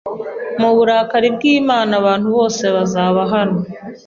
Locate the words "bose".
2.35-2.63